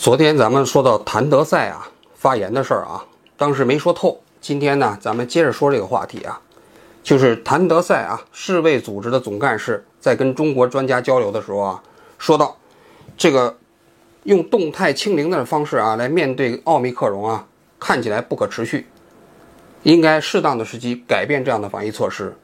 [0.00, 3.04] 昨天咱们说到谭德赛啊发言的事儿啊，
[3.36, 4.18] 当时没说透。
[4.40, 6.40] 今天呢，咱们接着说这个话题啊，
[7.02, 11.82] 就是谭德赛啊，世卫组织的总干事，在跟中国专家交流的时候啊，
[12.16, 12.56] 说到
[13.18, 13.58] 这个
[14.22, 17.46] 用动态清零的方式啊来面对奥密克戎啊，
[17.78, 18.86] 看起来不可持续，
[19.82, 22.34] 应该适当的时机改变这样的防疫措施。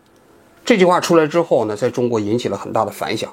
[0.63, 3.33] 这句话出来之后呢，在中国引起了很大的反响。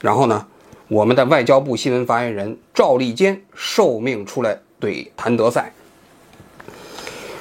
[0.00, 0.46] 然后呢？
[0.88, 5.72] 我们的外交部新闻发言人赵立坚受命出来怼谭德赛，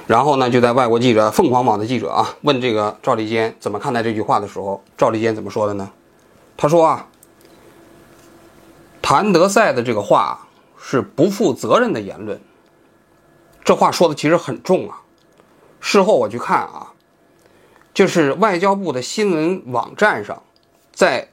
[0.08, 5.92] 然后呢，就在外国记者凤凰网的记者啊问这个赵立坚怎么看待这句话的时候，赵立坚怎么说的呢？
[6.56, 7.10] 他说啊，
[9.02, 10.48] 谭德赛的这个话
[10.82, 12.40] 是不负责任的言论。
[13.66, 15.02] 这话说的其实很重啊。
[15.82, 16.94] 事后我去看啊，
[17.94, 20.42] 就是外交部的新闻网站上，
[20.94, 21.28] 在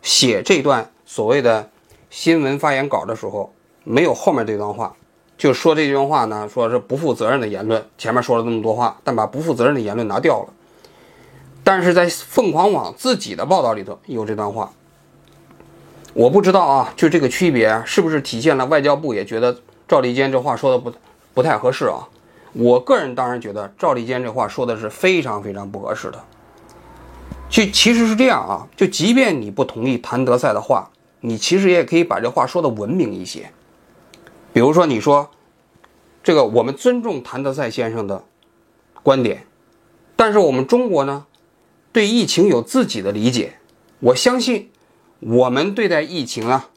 [0.00, 0.90] 写这段。
[1.06, 1.70] 所谓的
[2.10, 3.52] 新闻发言稿的时候，
[3.84, 4.94] 没有后面这段话，
[5.38, 7.82] 就说这句话呢，说是不负责任的言论。
[7.96, 10.52] 前面说了那么多话，但把不负责任的言论拿掉了。
[11.62, 14.72] 但是在凤凰网自己的报道里头有这段话，
[16.12, 20.92] 我不知道啊，就这个区别是不是体现了外交部也觉得赵立坚这话说的不
[21.34, 22.08] 不太合适啊？
[22.52, 26.24] 我个人当然觉得赵立坚这话说的是非常非常不合适的。
[27.48, 30.90] 就其实是这样啊，就即便你不同意谭德赛的话。
[31.20, 33.50] 你其实也可以把这话说的文明一些，
[34.52, 35.30] 比如说你说，
[36.22, 38.24] 这个我们尊重谭德赛先生的
[39.02, 39.46] 观点，
[40.14, 41.26] 但是我们中国呢，
[41.92, 43.54] 对疫情有自己的理解。
[44.00, 44.70] 我相信
[45.20, 46.68] 我们对待疫情啊，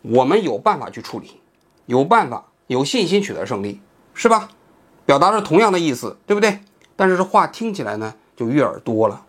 [0.00, 1.40] 我们有办法去处理，
[1.86, 3.80] 有办法，有信心取得胜利，
[4.14, 4.48] 是吧？
[5.04, 6.60] 表达着同样的意思，对不对？
[6.96, 9.24] 但是这话听起来呢，就悦耳多了。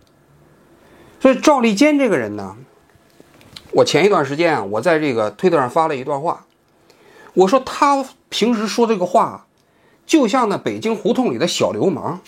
[1.19, 2.55] 所以赵立坚这个人呢。
[3.75, 6.45] 我前一段时间啊，我在这个推特上发了一段话，
[7.33, 9.47] 我说他平时说这个话，
[10.05, 12.21] 就像那北京胡同里的小流氓。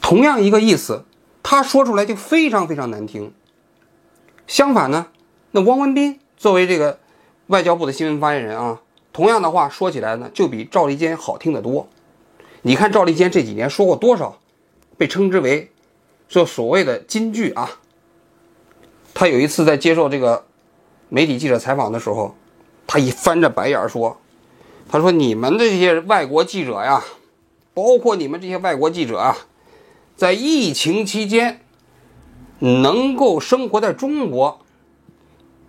[0.00, 1.04] 同样一个意思，
[1.42, 3.32] 他说出来就非常非常难听。
[4.46, 5.06] 相反呢，
[5.50, 7.00] 那汪文斌作为这个
[7.48, 11.88] 外交部的新闻发言人啊，同样的话说起来呢，就比赵立坚好听得多。
[12.62, 14.38] 你看赵立坚这几年说过多少，
[14.96, 15.72] 被称之为
[16.28, 17.80] 说所谓的金句啊。
[19.14, 20.44] 他有一次在接受这个
[21.08, 22.34] 媒体记者采访的时候，
[22.86, 24.18] 他一翻着白眼说
[24.90, 27.02] ：“他说你们这些外国记者呀，
[27.72, 29.36] 包括你们这些外国记者啊，
[30.16, 31.60] 在疫情期间
[32.58, 34.60] 能够生活在中国，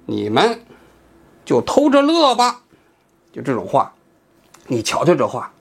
[0.07, 0.65] 你们
[1.45, 2.63] 就偷着乐吧。”
[3.31, 3.93] 就这种话，
[4.67, 5.51] 你瞧瞧这话，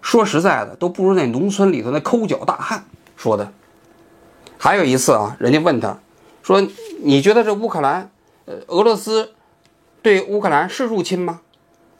[0.00, 2.86] 说实在的，都不如那农村里头那抠脚大汉
[3.16, 3.52] 说的。
[4.56, 5.98] 还有一次啊，人家问他。
[6.46, 6.64] 说，
[7.00, 8.08] 你觉得这乌克兰，
[8.44, 9.32] 呃，俄罗斯
[10.00, 11.40] 对乌克兰是入侵吗？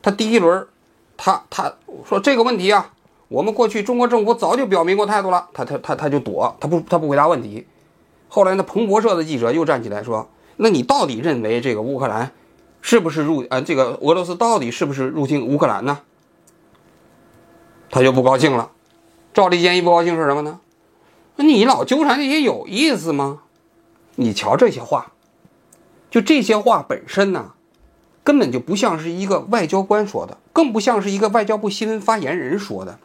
[0.01, 0.69] 他第一轮，
[1.17, 1.75] 他他
[2.09, 2.93] 说这个问题啊，
[3.27, 7.67] 我们过去中国政府早就表明过态度了，他他他他就躲，他不他不回答问题。
[8.29, 12.31] 后来呢，彭博社的记者又站起来说，那你到底认为这个乌克兰
[12.81, 15.99] 是不是入呃这个俄罗斯到底是不是入侵乌克兰呢？
[17.91, 18.71] 他就不高兴了。
[19.34, 20.61] 赵立坚一不高兴是什么呢？
[21.34, 23.41] 你老纠缠这些有意思吗？
[24.16, 25.12] 你瞧这些话，
[26.10, 27.53] 就这些话本身呢，
[28.25, 32.99] 根本就不像是一个外交官说的，更不像是一个外交部新闻发言人说的。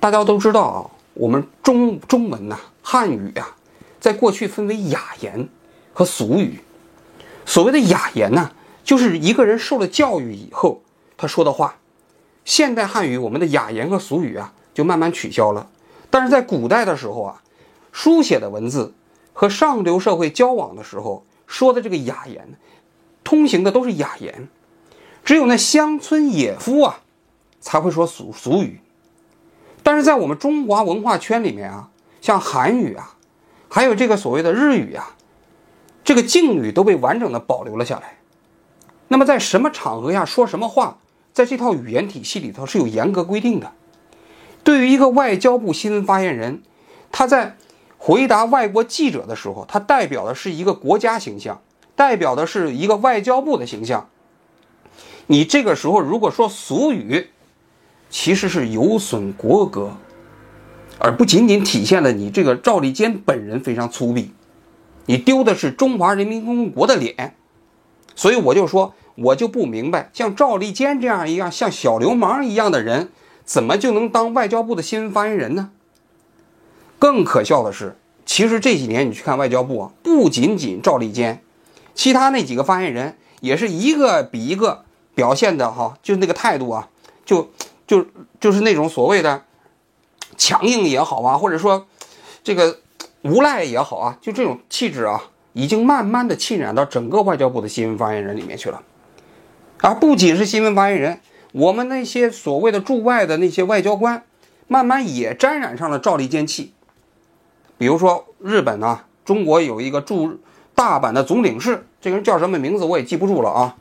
[0.00, 3.56] 大家都知道啊，我们中中文呐，汉语啊，
[4.00, 5.48] 在过去分为雅言
[5.92, 6.60] 和俗语。
[7.46, 8.52] 所谓的雅言呢，
[8.82, 10.82] 就是一个人受了教育以后
[11.16, 11.76] 他说的话。
[12.44, 15.68] 现代汉语我们的雅言和俗语啊，就慢慢取消了。
[16.10, 17.42] 但是在古代的时候啊，
[17.92, 18.94] 书写的文字。
[19.34, 22.54] 和上流社会交往的时候说的这个雅言，
[23.22, 24.48] 通行的都是雅言，
[25.24, 27.00] 只有那乡村野夫啊
[27.60, 28.80] 才会说俗俗语。
[29.82, 31.90] 但是在我们中华文化圈里面啊，
[32.22, 33.16] 像韩语啊，
[33.68, 35.16] 还有这个所谓的日语啊，
[36.04, 38.18] 这个敬语都被完整的保留了下来。
[39.08, 40.98] 那么在什么场合下说什么话，
[41.32, 43.72] 在这套语言体系里头是有严格规定的。
[44.62, 46.62] 对于一个外交部新闻发言人，
[47.10, 47.56] 他在。
[48.06, 51.62] 回答外国记者的时候，他代表的是一个国家形象，
[51.96, 54.10] 代表的是一个外交部的形象。
[55.28, 57.28] 你这个时候如果说俗语，
[58.10, 59.96] 其实是有损国格，
[60.98, 64.26] 而不仅仅体现了你这个赵立坚本人非常粗鄙，
[65.06, 67.34] 你丢的是中华人民共和国的脸。
[68.14, 73.08] 所以我就说，我就不明白，像赵立坚这样一样像小流氓一样的人，
[73.46, 75.70] 怎么就能当外交部的新闻发言人呢？
[76.98, 81.42] 更可笑的是，其实这几年你去看外交部啊，不仅仅赵立坚，
[81.94, 86.88] 其他那几个发言人也是一个比一个表现的哈，就是那个态度啊，
[87.24, 87.50] 就
[87.86, 88.06] 就
[88.40, 89.44] 就是那种所谓的
[90.36, 91.86] 强硬也好啊，或者说
[92.42, 92.78] 这个
[93.22, 98.82] 无赖也好啊，就这种气质啊，已经慢慢的浸染到整个外交部的新闻发言人里面去了。
[99.80, 101.20] 而不仅是新闻发言人，
[101.52, 104.24] 我们那些所谓的驻外的那些外交官，
[104.66, 106.73] 慢慢也沾染上了赵立坚气。
[107.78, 110.38] 比如说日本啊，中国有一个驻
[110.74, 113.76] 大阪的总领事，这个人叫什么名字我也记不住了啊。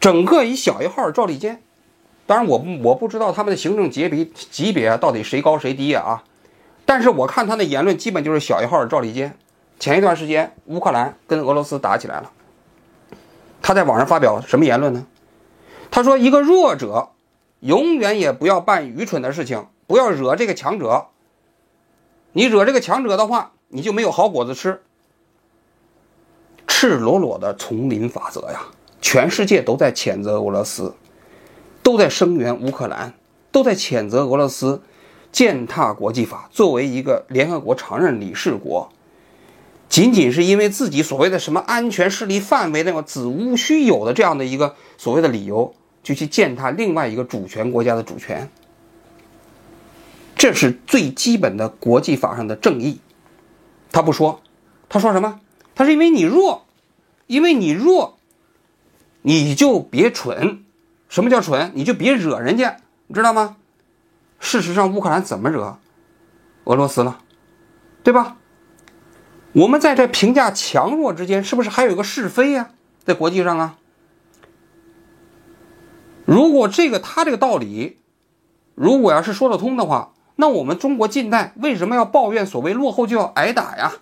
[0.00, 1.62] 整个一小一号赵立坚，
[2.26, 6.24] 当然我我不知道他们的行政级别级别到底谁高谁低啊。
[6.84, 9.36] 但是我看他的言论基本就是小一号赵立坚。
[9.78, 12.30] 前一段时间乌克兰跟俄罗斯打起来了。
[13.60, 15.06] 他在网上发表什么言论呢？
[15.90, 17.10] 他说：“一个弱者
[17.60, 21.06] 永远也不要办愚蠢的事情，不要惹这个强者。
[22.36, 24.82] 你惹这个强者的话，你就没有好果子吃。”
[26.68, 28.66] 赤裸裸的丛林法则呀！
[29.00, 30.94] 全世界都在谴责俄罗斯，
[31.82, 33.14] 都在声援乌克兰，
[33.50, 34.82] 都在谴责俄罗斯
[35.32, 36.50] 践踏国际法。
[36.52, 38.90] 作为一个联合国常任理事国。
[39.88, 48.50] 仅仅是因为自己所谓的什么安全势力范围那个子无虚有的这样的一个所谓的理由，就去践踏另外一个主权国家的主权，
[50.36, 53.00] 这是最基本的国际法上的正义。
[53.90, 54.42] 他不说，
[54.88, 55.40] 他说什么？
[55.74, 56.66] 他是因为你弱，
[57.26, 58.18] 因为你弱，
[59.22, 60.62] 你就别蠢。
[61.08, 61.72] 什么叫蠢？
[61.74, 63.56] 你就别惹人家，你知道吗？
[64.38, 65.78] 事实上，乌克兰怎么惹
[66.64, 67.20] 俄罗斯了，
[68.02, 68.36] 对吧？
[69.52, 72.70] 我们在这评价强弱之间，是不是还有一个是非呀？
[73.04, 73.78] 在国际上啊，
[76.26, 77.98] 如果这个他这个道理，
[78.74, 83.92] 如果要是说得通的话，那我们中国近代为什么要抱怨所谓落后就要挨打呀？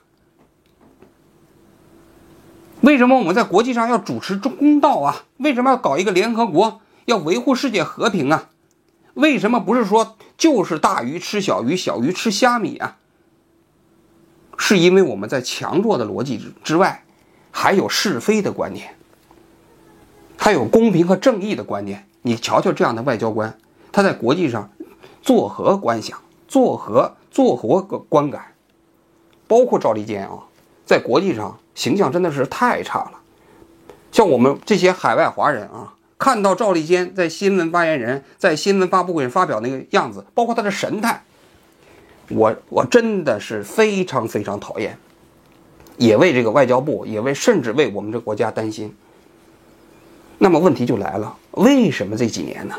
[2.80, 5.24] 为什么我们在国际上要主持中公道啊？
[5.38, 8.50] 为什么要搞一个联合国，要维护世界和平啊？
[9.14, 12.98] 为什么不是说就是大鱼吃小鱼，小鱼吃虾米啊？
[14.58, 17.04] 是因为我们在强弱的逻辑之之外，
[17.52, 18.96] 还有是非的观念，
[20.36, 22.08] 还有公平和正义的观念。
[22.22, 23.56] 你瞧瞧这样的外交官，
[23.92, 24.70] 他在国际上
[25.22, 26.20] 作何观想，
[26.54, 28.54] 作何作何个观感？
[29.48, 30.44] 包括赵立坚啊，
[30.86, 33.14] 在国际上形象真的是太差了。
[34.12, 41.24] 像我们这些海外华人啊，看到赵立坚在新闻发言人，在新闻发布会上发表那个样子，包括他的神态。
[42.28, 44.96] 我我真的是非常非常讨厌，
[45.96, 48.94] 也为这个外交部，也为甚至为我们这国家担心。
[50.38, 52.76] 那么问题就来了，为什么这几年呢？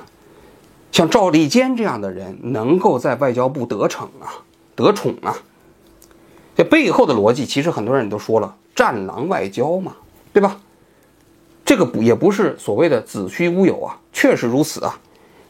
[0.95, 4.31] 像赵立坚这样的人能够在外交部得逞啊，
[4.77, 5.35] 得宠啊？
[6.55, 9.97] 这背后的逻辑，其实很多人都说了，战狼外交嘛，
[10.31, 10.61] 对吧？
[11.65, 14.97] 这个不也不是所谓的子虚乌有啊，确实如此啊。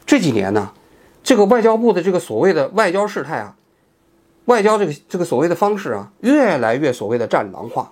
[0.07, 0.71] 这几年呢，
[1.23, 3.55] 这个外交部的这个所谓的外交事态啊。
[4.45, 7.91] 外交这个这个所谓的方式啊，越来越所谓的战狼化。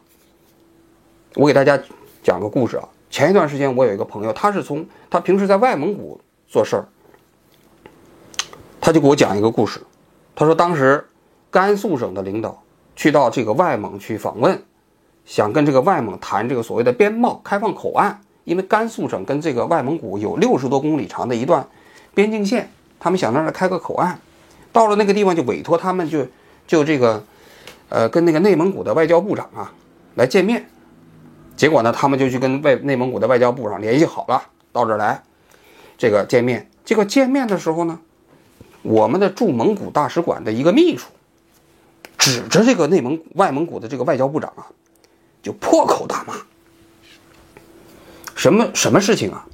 [1.36, 1.80] 我给大家
[2.24, 2.90] 讲个故事啊。
[3.12, 6.88] 前一段时间，我有一个朋友，他是从他平时在外蒙古做事儿，
[8.86, 9.80] 他就给我讲一个故事。
[10.36, 11.08] 他说，当时
[11.50, 12.62] 甘肃省的领导
[12.98, 14.62] 去到这个外蒙去访问，
[15.24, 21.66] 想跟这个外蒙谈这个所谓的边贸开放口岸，因为甘肃省跟这个外蒙古有六十多公里长的一段
[22.14, 24.20] 边境线，他们想让这开个口岸。
[24.74, 26.28] 到了那个地方，就委托他们就。
[26.66, 27.22] 就这个，
[27.90, 29.74] 呃，跟那个内蒙古的外交部长啊
[30.16, 30.66] 来见面，
[31.58, 35.22] 结果呢，他们就去跟外内蒙古的外交部长联系好了，到这儿来，
[35.98, 36.70] 这个见面。
[36.86, 38.00] 结果见面的时候呢，
[38.84, 41.08] 我们的驻蒙古大使馆的一个秘书，
[42.18, 44.68] 指着这个内蒙外蒙古的这个外交部长啊，
[45.42, 46.36] 就破口大骂。
[48.36, 49.48] 什么什么事情啊？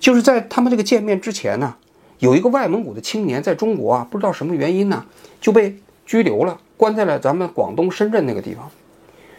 [0.00, 1.76] 就是在他们这个见面之前呢，
[2.18, 5.04] 有一个外蒙古的青年在中国啊，不知道什么原因呢，
[5.40, 5.78] 就被。
[6.08, 8.70] 拘留了，关在了咱们广东深圳那个地方，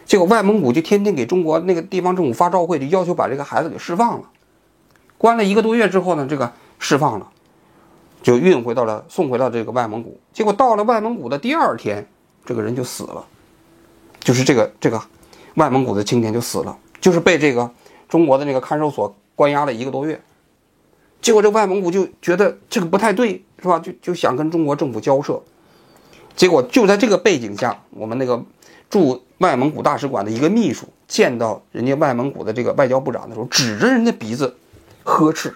[0.04, 4.30] 结果外蒙古就天天给中国那个地方政府发照会，就要求把这个孩子给释放了。
[5.18, 7.28] 关了一个多月之后呢，这个释放了，
[8.22, 10.20] 就运回到了送回到这个外蒙古。
[10.32, 12.06] 结果到了外蒙古的第二天，
[12.44, 13.24] 这个人就死了，
[14.20, 15.02] 就是这个这个
[15.54, 17.70] 外蒙古的青年就死了，就是被这个
[18.08, 20.20] 中国的那个看守所关押了一个多月。
[21.22, 23.78] 结果这外蒙古就觉得这个不太对，是吧？
[23.78, 25.42] 就就想跟中国政府交涉。
[26.34, 28.42] 结果就在这个背景下，我们那个
[28.88, 34.56] 驻外蒙古大使馆的一个秘书见到人家外蒙古的这个外交部长的时候，指着人家鼻子
[35.04, 35.54] 呵斥。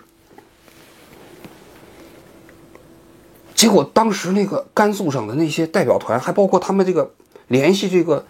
[3.65, 7.15] 结果当时那个甘肃省的那些代表团，还包括他们这个
[7.49, 8.27] 联系这个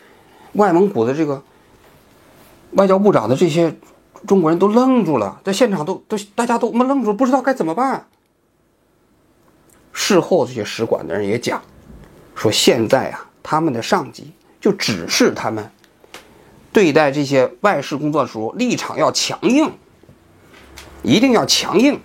[0.53, 1.43] 外蒙古的这个
[2.75, 3.77] 外交部长的这些
[4.29, 8.07] 中国人都愣住了，在现场都都大家都们愣住，不知道该怎么办。
[9.93, 11.61] 事后这些使馆的人也讲，
[12.37, 15.69] 说现在啊，他们的上级就指示他们
[16.73, 19.73] 对待这些外事工作的时候立场要强硬，
[21.03, 21.99] 一定要强硬。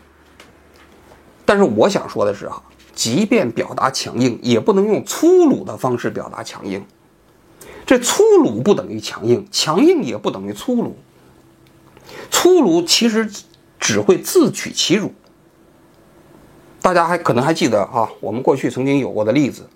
[1.45, 2.63] 但是我想说的是哈，
[2.99, 6.83] 即便表达强硬，也不能用粗鲁的方式表达强硬。
[7.85, 10.97] 这粗鲁不等于强硬，强硬也不等于粗鲁。
[12.29, 13.31] 粗鲁其实
[13.79, 15.13] 只会自取其辱。
[16.81, 19.69] 大家还可能还记得啊，我们过去曾经有过的例子。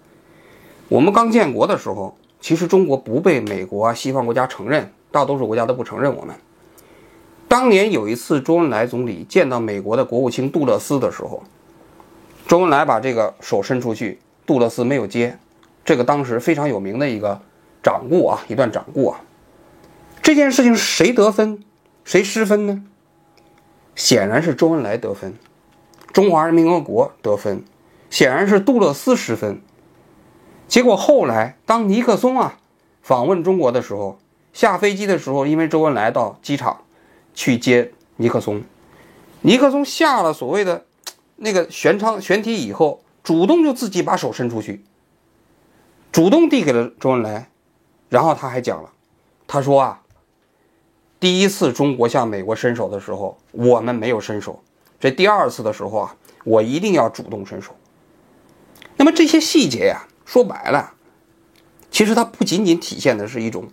[0.90, 6.36] 我们刚建国的时候，其实中国不被美国啊西方国家承认，大多数国家都不承认我们。
[7.48, 11.42] 当年有一次，周恩来总理见到美国的国务卿杜勒斯的时候，
[12.48, 15.38] 周恩来把这个手伸出去，杜勒斯没有接。
[15.86, 17.42] 这个当时非常有名的一个
[17.82, 19.22] 掌故啊，一段掌故啊。
[20.22, 21.64] 这件事情谁得分，
[22.04, 22.84] 谁失分呢？
[23.96, 25.34] 显然是周恩来得分。
[26.12, 27.64] 中华人民共和国得分，
[28.10, 29.62] 显然是杜勒斯失分。
[30.68, 32.60] 结果后来，当尼克松啊
[33.02, 34.20] 访问中国的时候，
[34.54, 36.82] 下飞机的时候，因为周恩来到机场
[37.34, 38.64] 去接尼克松，
[39.42, 40.86] 尼克松下了所谓的
[41.44, 44.82] 那个玄昌玄梯以后，主动就自己把手伸出去，
[46.10, 47.50] 主动递给了周恩来，
[48.08, 48.90] 然后他还讲了，
[49.46, 50.02] 他说啊，
[51.20, 54.64] 第一次中国向美国伸手的时候，我们没有伸手。
[55.02, 57.76] 这第二次的时候啊，我一定要主动伸手。
[58.96, 60.94] 那么这些细节呀，说白了，
[61.92, 63.68] 其实它不仅仅体现的是一种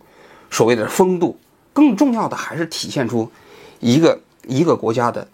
[0.50, 1.38] 所谓的风度，
[1.72, 3.30] 更重要的还是体现出
[3.78, 5.28] 一个一个国家的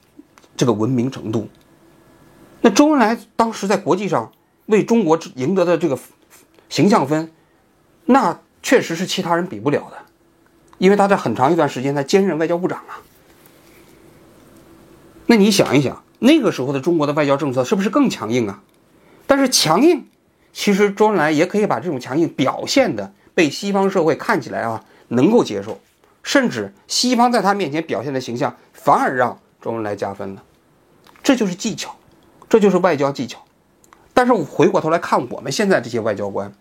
[0.54, 1.48] 这个文明程度。
[2.66, 4.32] 那周恩来当时在国际上
[4.66, 5.96] 为中国赢得的这个
[6.68, 7.30] 形象分，
[8.06, 9.98] 那确实是其他人比不了的，
[10.78, 12.98] 因为他在很长一段时间他兼任外交部长啊。
[15.26, 18.60] 那你想一想，那个时候的中国的外交政策是不是更强硬啊？
[19.28, 20.08] 但是强硬，
[20.52, 25.80] 其实周恩来也可以把这种强硬表现的被西方社会看起来啊能够接受，
[26.24, 30.42] 甚至西方在他面前表现的形象反而让周恩来加分了。
[31.22, 31.94] 这就是技巧，
[32.48, 33.40] 这就是外交技巧。
[34.14, 36.52] 但是我回过头来看我们现在这些外交官，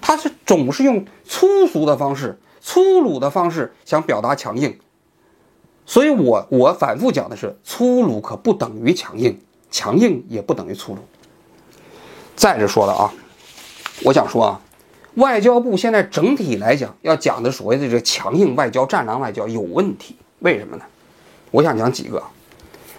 [0.00, 4.78] 他是总是用粗俗的方式、粗鲁的方式想表达强硬。
[5.86, 9.40] 所以，我我反复讲的是，粗鲁可不等于强硬，
[9.72, 11.00] 强硬也不等于粗鲁。
[12.36, 13.12] 再者说了啊，
[14.04, 14.60] 我想说啊，
[15.16, 20.84] 外交部现在整体来讲要讲的所谓的这个强硬外交、战狼外交有问题，为什么呢？
[21.50, 22.22] 我想讲几个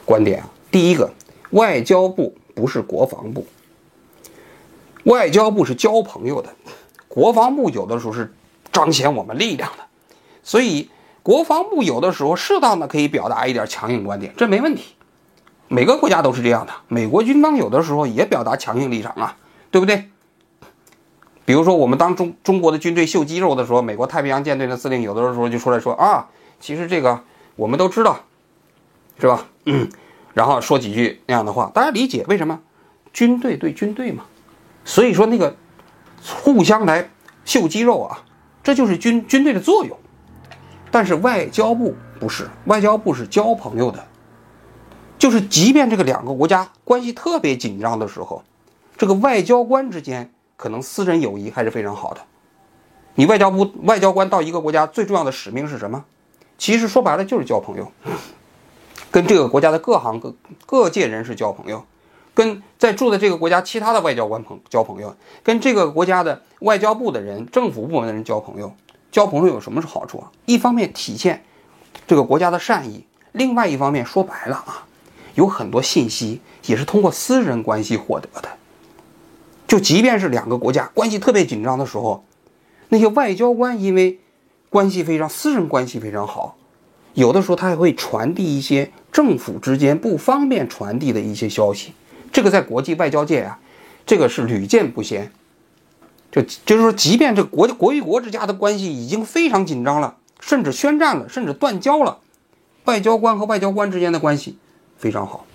[0.04, 0.50] 观点啊。
[0.70, 1.10] 第一个，
[1.52, 3.46] 外交部不是国防部，
[5.06, 6.50] 外交部是交朋友的，
[7.08, 8.34] 国防部有的时候是
[8.72, 9.84] 彰显我们力量的，
[10.44, 10.90] 所以。
[11.24, 14.96] 国防部有的时候适当的可以表达一点强硬观点，这没问题。
[15.68, 16.74] 每个国家都是这样的。
[16.88, 19.38] 美国军方有的时候也表达强硬立场啊，
[19.70, 20.10] 对不对？
[21.46, 26.28] 比如说，我们当中中国的军队秀肌肉的时候，美国太平洋舰队的司令有的时候就出来说啊，
[26.60, 27.22] 其实这个
[27.56, 28.22] 我们都知道，
[29.20, 29.46] 是吧？
[29.66, 29.88] 嗯，
[30.34, 32.60] 然后说几句那样的话，大家理解为什么？
[33.14, 34.24] 军队对军队嘛，
[34.86, 35.56] 所以说那个
[36.44, 37.10] 互相来
[37.44, 38.24] 秀肌肉啊，
[38.64, 39.98] 这就是军军队的作用。
[40.90, 44.06] 但是外交部不是，外交部是交朋友的，
[45.18, 48.44] 就是即便这个两个国家关系特别紧张的时候，
[48.98, 52.22] 这个外交官之间可能私人友谊还是非常好的。
[53.16, 56.06] 你外交部外交官到一个国家最重要的使命是什么？
[56.58, 57.92] 其实说白了就是交朋友，
[59.12, 60.34] 跟这个国家的各行各
[60.66, 61.84] 各界人士交朋友，
[62.34, 68.74] 跟在住的这个国家其他的外交官朋交朋友，跟这个国家的外交部的人、政府部门的人交朋友。
[69.12, 70.32] 交朋友有什么是好处啊？
[70.46, 71.44] 一方面体现
[72.08, 74.88] 这个国家的善意，另外一方面说白了啊，
[75.36, 78.48] 有很多信息也是通过私人关系获得的。
[79.68, 82.24] 就即便是两个国家关系特别紧张的时候，
[82.88, 84.22] 那些外交官因为
[84.70, 86.56] 关系非常私人关系非常好，
[87.14, 91.94] 有的时候他还会传递一些政府之间不方便传递的一些消息。
[92.32, 93.60] 这个在国际外交界啊，
[94.06, 95.32] 这个是屡见不鲜。
[96.32, 102.20] 就就是说，即便这国国与国之间的关系已经非常紧张了，甚至宣战了，甚至断交了，
[102.86, 104.58] 外交官和外交官之间的关系
[104.98, 105.46] 非常好。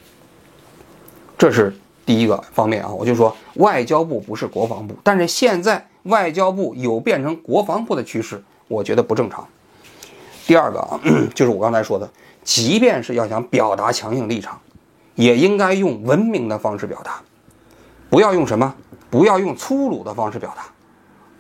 [1.39, 9.49] 这是第一个方面啊，我就说外交部不是国防部，但是现在外交部有变成国防部的趋势，我觉得不正常。
[10.47, 11.01] 第二个啊，
[11.35, 12.09] 就是我刚才说的，
[12.45, 14.61] 即便是要想表达强硬立场，
[15.15, 17.21] 也应该用文明的方式表达，
[18.09, 18.75] 不要用什么。
[19.09, 20.65] 不要用粗鲁的方式表达，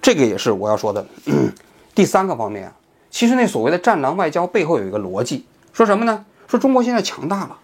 [0.00, 1.04] 这个也是我要说的
[1.96, 2.72] 第三个方面。
[3.10, 6.24] 其实那所谓的“战狼外交”背后有一个逻辑，说什么呢？
[6.46, 7.58] 说中国现在强大了，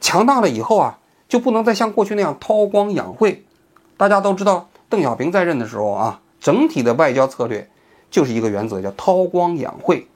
[0.00, 3.44] 强大了以后啊，就不能再像过去那样韬光养晦。
[3.98, 7.70] 大家都知道，邓小平在任的时候啊，整体的外交策略
[8.10, 10.08] 就是一个原则，叫韬光养晦。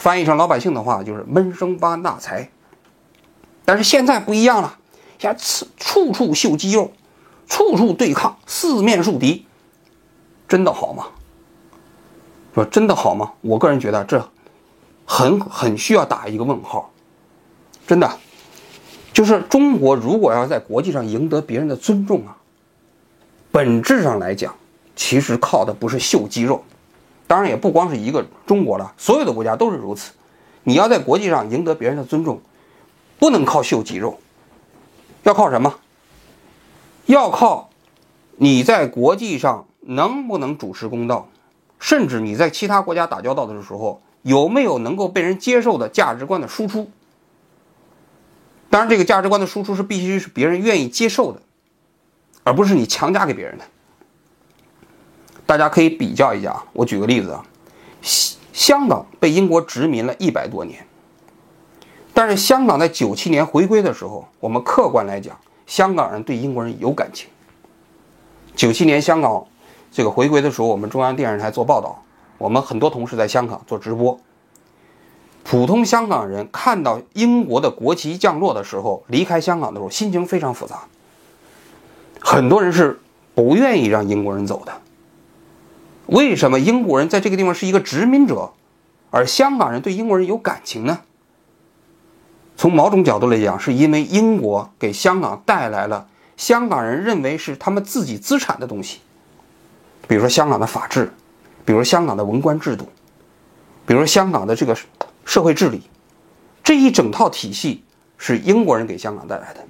[0.00, 2.50] 翻译成老百姓的话，就是闷声发大财。
[3.66, 4.78] 但是现在不一样了，
[5.18, 6.90] 现在处处处秀肌肉，
[7.46, 9.44] 处处对抗，四面树敌，
[10.48, 11.08] 真的好吗？
[12.54, 13.32] 说真的好吗？
[13.42, 14.26] 我个人觉得这
[15.04, 16.90] 很很需要打一个问号。
[17.86, 18.10] 真的，
[19.12, 22.38] 就是中国如果要在国际上赢得别人的尊重啊，
[23.52, 24.56] 本质上来讲，
[24.96, 26.64] 其实靠的不是秀肌肉。
[27.30, 30.10] 当然也不光是一个中国了，所有的国家都是如此。
[30.64, 32.40] 你要在国际上赢得别人的尊重，
[33.20, 34.18] 不能靠秀肌肉，
[35.22, 35.76] 要靠什么？
[37.06, 37.70] 要靠
[38.34, 41.28] 你在国际上能不能主持公道。
[41.78, 46.90] 甚至你在其他国家打交道的时候，有没有能够被人接受的价值观的输出？
[48.70, 51.40] 当然，这个价值观的输出是必须是别人愿意接受的，
[52.42, 53.64] 而不是你强加给别人的。
[55.50, 57.44] 大家可以比较一下，我举个例子啊，
[58.52, 60.86] 香港被英国殖民了一百多年，
[62.14, 67.28] 但是香港在九七年回归的时候，我们客观来讲，香港人对英国人有感情。
[68.54, 69.44] 九七年香港。
[69.90, 72.00] 这个回归的时候，我们中央电视台做报道，
[72.38, 74.20] 我们很多同事在香港做直播。
[75.42, 80.84] 普通香港人看到英国的国旗降落的时候，离开香港的时候，心情非常复杂。
[82.20, 83.00] 很多人是
[83.34, 84.72] 不愿意让英国人走的。
[86.10, 88.52] 为什么英国人在这个地方是一个殖民者，
[89.10, 91.00] 而香港人对英国人有感情呢？
[92.56, 98.98] 从某种角度来讲，是因为英国给香港带来了香港人认为是他们自己资产的东西。
[100.08, 101.12] 比如说香港的法治，
[101.64, 102.88] 比如香港的文官制度，
[103.86, 104.76] 比如香港的这个
[105.24, 105.82] 社会治理，
[106.64, 107.84] 这一整套体系
[108.18, 109.60] 是英国人给香港带来的。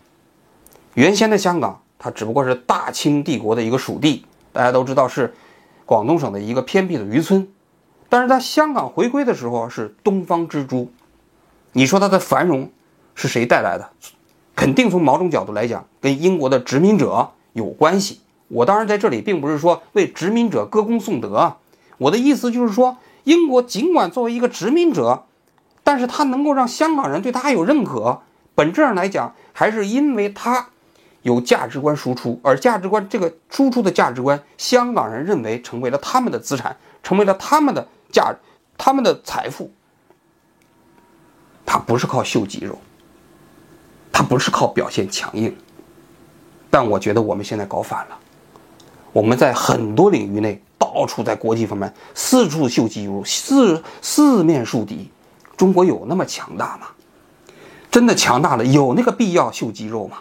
[0.94, 5.35] 原先的香港，它只不过是大清帝国的一个属地，大家都知道是
[5.90, 7.48] 广东省的一个偏僻的渔村。
[8.09, 10.92] 但是在香港回归的时候，是东方之珠。
[11.72, 12.70] 你说它的繁荣
[13.16, 13.90] 是谁带来的？
[14.55, 18.20] 肯定从某种角度来讲，跟英国的殖民者有关系。
[18.46, 21.57] 我当然在这里并不是说为殖民者歌功颂德啊，
[21.98, 25.24] 我的意思就是说，英国尽管作为一个殖民者，
[25.83, 28.20] 但是他能够让香港人对他有认可，
[28.55, 30.68] 本质上来讲，还是因为他
[31.22, 38.35] 有价值观输出，而价值观这个输出的价值观，香港人认为成为了他们的资产，成为了他们的价，
[38.78, 39.70] 他们的财富。
[41.66, 42.78] 他不是靠秀肌肉，
[44.11, 45.56] 他不是靠表现强硬，
[46.68, 48.18] 但我觉得我们现在搞反了。
[49.12, 55.11] 我们在很多领域内，到处在国际方面四处秀肌肉，四四面树敌。
[55.56, 56.87] 中国有那么强大吗？
[57.90, 60.18] 真的强大了，有那个必要秀肌肉吗？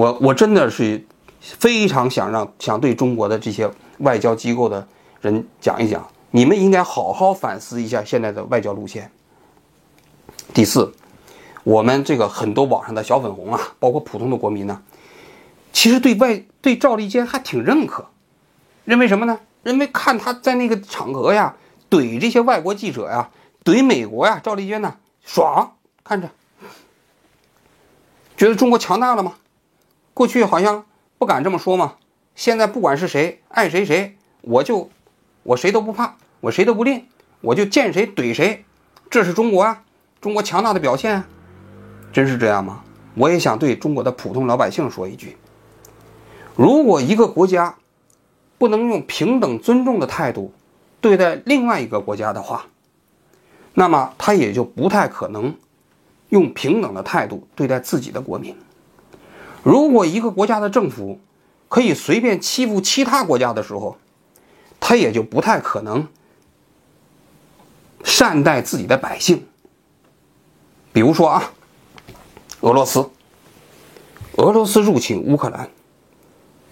[0.00, 1.04] 我我真的是
[1.42, 4.88] 非常想让想对中国的这些外交机构的
[5.20, 9.12] 人讲一讲，你们应该好好反思一下现在的外交路线。
[10.54, 10.90] 第四，
[11.64, 14.80] 我们这个很多网上的小粉红啊，包括普通的国民呢。
[15.70, 18.06] 其实对外对赵立坚还挺认可，
[18.86, 19.38] 认为什么呢？
[19.62, 21.54] 认为看他在那个场合呀，
[21.90, 23.28] 怼这些外国记者呀，
[23.62, 26.30] 怼美国呀，赵立坚呢爽，看着，
[28.38, 29.34] 觉得中国强大了吗？
[30.20, 30.84] 过去好像
[31.16, 31.94] 不敢这么说嘛，
[32.34, 34.90] 现在不管是谁爱谁谁，我就
[35.42, 37.06] 我谁都不怕，我谁都不吝，
[37.40, 38.66] 我就见谁怼谁，
[39.08, 39.82] 这是中国啊，
[40.20, 41.24] 中国强大的表现，
[42.12, 42.84] 真是这样吗？
[43.14, 45.38] 我也想对中国的普通老百姓说一句。
[46.54, 47.76] 如果一个国家
[48.58, 50.52] 不能用平等尊重的态度
[51.00, 52.66] 对待另外一个国家的话，
[53.72, 55.56] 那么他也就不太可能
[56.28, 58.54] 用平等的态度对待自己的国民。
[59.62, 61.20] 如果一个国家的政府
[61.68, 63.96] 可以随便欺负其他国家的时候，
[64.80, 66.08] 他也就不太可能
[68.02, 69.46] 善待自己的百姓。
[70.92, 71.52] 比如说啊，
[72.60, 73.10] 俄罗斯，
[74.36, 75.70] 俄罗斯入侵乌克兰。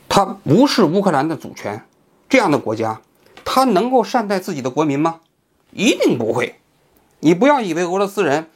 [0.09, 1.85] 他无视乌克兰的主权，
[2.29, 3.03] 这样的国家，
[3.45, 5.21] 他能够善待自己的国民吗？
[5.71, 6.59] 一定不会。
[7.21, 8.49] 你不要以为俄罗斯人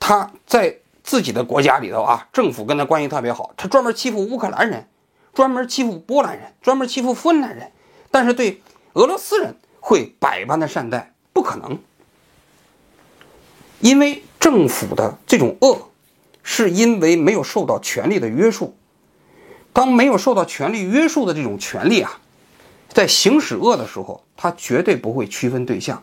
[0.00, 0.78] 他在
[1.08, 4.86] 自己的国家里头啊，政府跟他关系特别好，他专门欺负乌克兰人，
[5.32, 7.72] 专门欺负波兰人，专门欺负芬兰人，
[8.10, 8.60] 但是对
[8.92, 11.78] 俄罗斯人会百般的善待，不可能。
[13.80, 15.88] 因为政府的这种恶，
[16.42, 18.76] 是因为没有受到权力的约束。
[19.72, 22.20] 当没有受到权力约束的这种权利啊，
[22.88, 26.02] 在行使恶的时候，他绝对不会区分对象，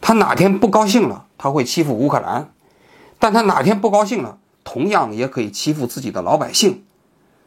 [0.00, 2.50] 他哪天不高兴了，他会欺负乌克兰，
[3.18, 6.84] 但他哪天不高兴了，同样也可以欺负自己的老百姓。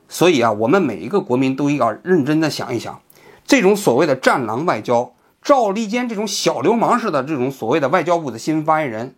[0.08, 3.02] 所以啊，我们每一个国民都要认真的想一想，
[3.46, 9.16] 这种所谓的“战狼外交”，赵立坚这种小流氓式的这种所谓的外交部的新闻发言人，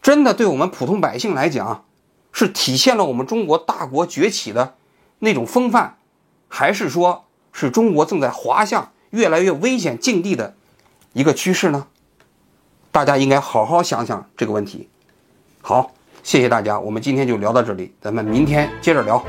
[0.00, 1.84] 真的对我们普通百姓来讲，
[2.30, 4.74] 是体现了我们中国大国崛起的
[5.18, 5.96] 那种风范，
[6.48, 10.54] 还是说是中国正在滑向越来越危险境地的
[11.12, 11.88] 一个趋势呢？
[12.92, 14.88] 大家应该好好想想这个问题。
[15.66, 15.90] 好，
[16.22, 19.24] 谢谢大家，我们今天就聊到这里，咱们明天接着聊。